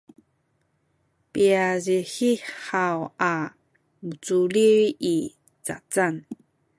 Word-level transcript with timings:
piazihi 1.31 2.31
haw 2.67 2.97
a 3.31 3.33
muculil 4.05 4.81
i 5.13 5.15
zazan 5.65 6.15